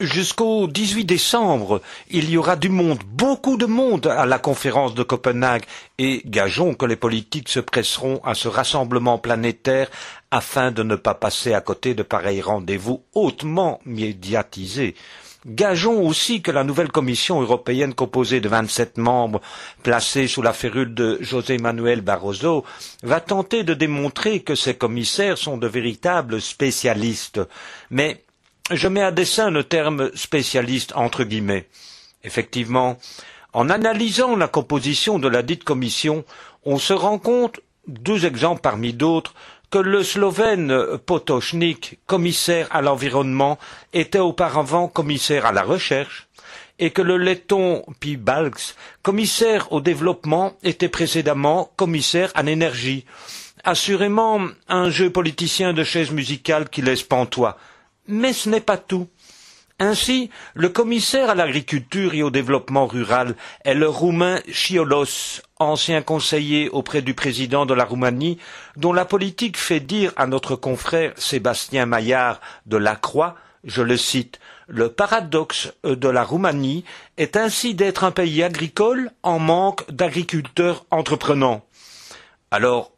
[0.00, 5.04] Jusqu'au 18 décembre, il y aura du monde, beaucoup de monde à la conférence de
[5.04, 5.62] Copenhague
[5.98, 9.88] et gageons que les politiques se presseront à ce rassemblement planétaire
[10.32, 14.96] afin de ne pas passer à côté de pareils rendez-vous hautement médiatisés.
[15.46, 19.40] Gageons aussi que la nouvelle Commission européenne composée de vingt-sept membres
[19.84, 22.64] placés sous la férule de José Manuel Barroso
[23.04, 27.40] va tenter de démontrer que ces commissaires sont de véritables spécialistes.
[27.90, 28.24] Mais
[28.70, 31.68] je mets à dessein le terme spécialiste entre guillemets.
[32.22, 32.98] Effectivement,
[33.52, 36.24] en analysant la composition de la dite commission,
[36.64, 39.34] on se rend compte, deux exemples parmi d'autres,
[39.70, 43.58] que le Slovène Potočnik, commissaire à l'environnement,
[43.92, 46.28] était auparavant commissaire à la recherche,
[46.78, 53.04] et que le letton Piebalgs, commissaire au développement, était précédemment commissaire à l'énergie.
[53.62, 57.58] Assurément un jeu politicien de chaises musicales qui laisse pantois.
[58.06, 59.08] Mais ce n'est pas tout.
[59.80, 66.68] Ainsi, le commissaire à l'agriculture et au développement rural est le roumain Chiolos, ancien conseiller
[66.68, 68.38] auprès du président de la Roumanie,
[68.76, 74.38] dont la politique fait dire à notre confrère Sébastien Maillard de Lacroix, je le cite,
[74.68, 76.84] le paradoxe de la Roumanie
[77.16, 81.64] est ainsi d'être un pays agricole en manque d'agriculteurs entreprenants.
[82.50, 82.93] Alors,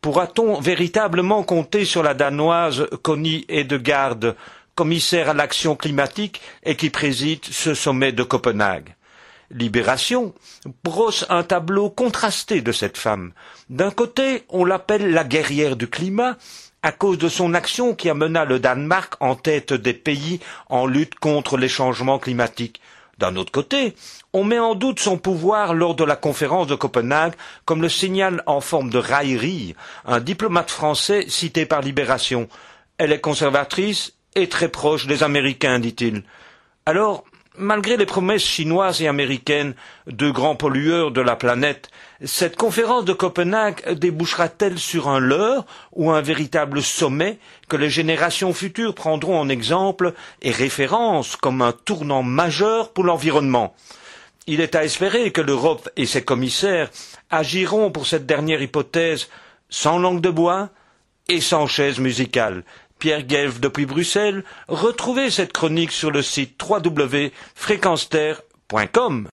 [0.00, 4.34] pourra-t-on véritablement compter sur la danoise Connie Hedegaard
[4.74, 8.94] commissaire à l'action climatique et qui préside ce sommet de Copenhague?
[9.50, 10.32] Libération
[10.84, 13.32] brosse un tableau contrasté de cette femme.
[13.68, 16.36] D'un côté, on l'appelle la guerrière du climat,
[16.82, 21.16] à cause de son action qui amena le Danemark en tête des pays en lutte
[21.16, 22.80] contre les changements climatiques.
[23.20, 23.94] D'un autre côté,
[24.32, 27.34] on met en doute son pouvoir lors de la conférence de Copenhague,
[27.66, 29.74] comme le signale en forme de raillerie
[30.06, 32.48] un diplomate français cité par Libération.
[32.96, 36.22] Elle est conservatrice est très proche des Américains, dit-il.
[36.86, 37.24] Alors,
[37.56, 39.74] malgré les promesses chinoises et américaines,
[40.06, 41.90] deux grands pollueurs de la planète,
[42.24, 47.38] cette conférence de Copenhague débouchera-t-elle sur un leurre ou un véritable sommet
[47.68, 53.74] que les générations futures prendront en exemple et référence comme un tournant majeur pour l'environnement?
[54.46, 56.90] Il est à espérer que l'Europe et ses commissaires
[57.30, 59.28] agiront pour cette dernière hypothèse
[59.68, 60.70] sans langue de bois
[61.28, 62.64] et sans chaise musicale,
[63.00, 64.44] Pierre Guelph depuis Bruxelles.
[64.68, 69.28] Retrouvez cette chronique sur le site www.fréquenceterre.com.